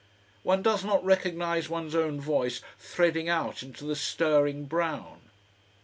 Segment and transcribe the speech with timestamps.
[0.41, 5.29] One does not recognise one's own voice threading out into the stirring brown.